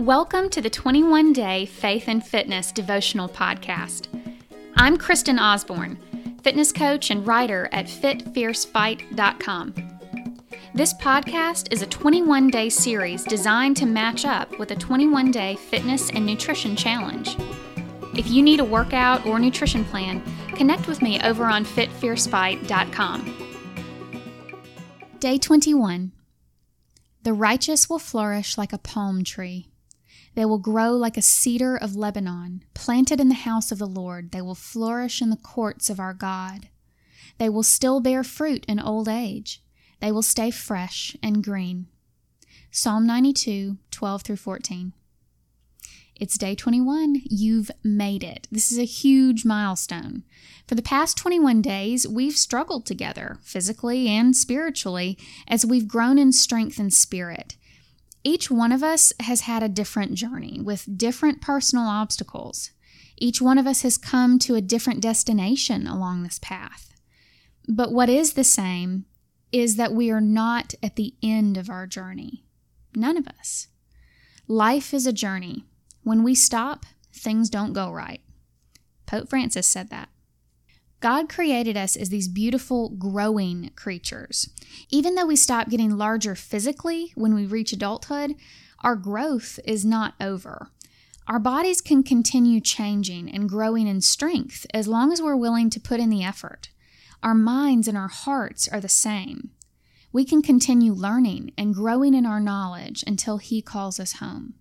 [0.00, 4.06] Welcome to the 21 Day Faith and Fitness Devotional Podcast.
[4.76, 5.98] I'm Kristen Osborne,
[6.42, 9.74] fitness coach and writer at FitFierceFight.com.
[10.72, 15.56] This podcast is a 21 day series designed to match up with a 21 day
[15.56, 17.36] fitness and nutrition challenge.
[18.16, 20.22] If you need a workout or nutrition plan,
[20.54, 23.36] connect with me over on FitFierceFight.com.
[25.18, 26.12] Day 21
[27.22, 29.69] The righteous will flourish like a palm tree.
[30.34, 34.30] They will grow like a cedar of Lebanon, planted in the house of the Lord.
[34.30, 36.68] They will flourish in the courts of our God.
[37.38, 39.62] They will still bear fruit in old age.
[40.00, 41.86] They will stay fresh and green.
[42.70, 44.92] Psalm 92, 12 through 14.
[46.20, 47.22] It's day 21.
[47.24, 48.46] You've made it.
[48.52, 50.22] This is a huge milestone.
[50.68, 55.16] For the past 21 days, we've struggled together, physically and spiritually,
[55.48, 57.56] as we've grown in strength and spirit.
[58.22, 62.70] Each one of us has had a different journey with different personal obstacles.
[63.16, 66.92] Each one of us has come to a different destination along this path.
[67.68, 69.06] But what is the same
[69.52, 72.44] is that we are not at the end of our journey.
[72.94, 73.68] None of us.
[74.46, 75.64] Life is a journey.
[76.02, 78.20] When we stop, things don't go right.
[79.06, 80.08] Pope Francis said that.
[81.00, 84.50] God created us as these beautiful, growing creatures.
[84.90, 88.34] Even though we stop getting larger physically when we reach adulthood,
[88.80, 90.70] our growth is not over.
[91.26, 95.80] Our bodies can continue changing and growing in strength as long as we're willing to
[95.80, 96.68] put in the effort.
[97.22, 99.50] Our minds and our hearts are the same.
[100.12, 104.54] We can continue learning and growing in our knowledge until He calls us home.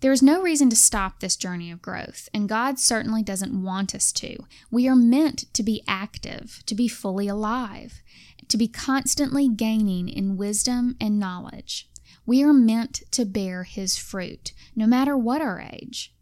[0.00, 3.94] There is no reason to stop this journey of growth, and God certainly doesn't want
[3.94, 4.38] us to.
[4.70, 8.02] We are meant to be active, to be fully alive,
[8.48, 11.90] to be constantly gaining in wisdom and knowledge.
[12.24, 16.14] We are meant to bear His fruit, no matter what our age.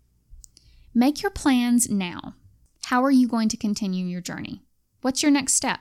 [0.92, 2.34] Make your plans now.
[2.86, 4.62] How are you going to continue your journey?
[5.02, 5.80] What's your next step?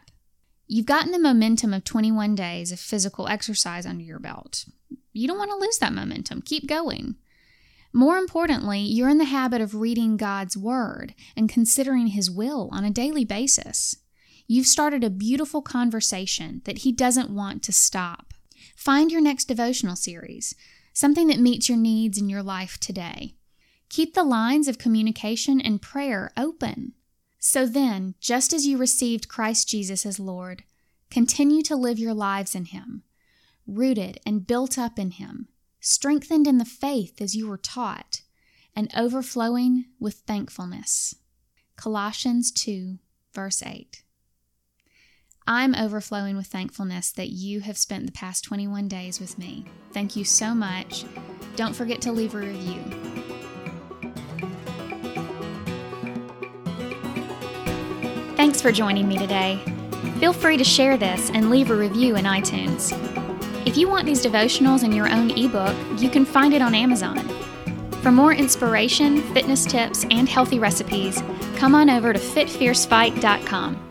[0.68, 4.66] You've gotten the momentum of 21 days of physical exercise under your belt.
[5.13, 6.44] You don't want to lose that momentum.
[6.44, 7.16] Keep going.
[7.94, 12.84] More importantly, you're in the habit of reading God's Word and considering His will on
[12.84, 13.96] a daily basis.
[14.48, 18.34] You've started a beautiful conversation that He doesn't want to stop.
[18.75, 20.53] Find your next devotional series,
[20.94, 23.36] something that meets your needs in your life today.
[23.90, 26.94] Keep the lines of communication and prayer open.
[27.40, 30.64] So then, just as you received Christ Jesus as Lord,
[31.09, 33.04] continue to live your lives in Him,
[33.66, 35.48] rooted and built up in Him
[35.80, 38.22] strengthened in the faith as you were taught,
[38.76, 41.16] and overflowing with thankfulness.
[41.76, 42.98] Colossians 2,
[43.34, 44.04] verse 8.
[45.48, 49.66] I'm overflowing with thankfulness that you have spent the past 21 days with me.
[49.94, 51.06] Thank you so much.
[51.56, 52.84] Don't forget to leave a review.
[58.36, 59.64] Thanks for joining me today.
[60.20, 62.94] Feel free to share this and leave a review in iTunes.
[63.68, 67.18] If you want these devotionals in your own ebook, you can find it on Amazon.
[68.02, 71.22] For more inspiration, fitness tips, and healthy recipes,
[71.58, 73.87] come on over to fitfiercefight.com.